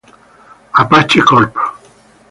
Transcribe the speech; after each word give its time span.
Apache 0.81 1.21
Corp. 1.21 1.53